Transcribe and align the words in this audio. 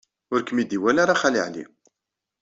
Ur 0.33 0.39
kem-id-iwala 0.43 0.99
ara 1.03 1.19
Xali 1.21 1.41
Ɛli. 1.47 1.63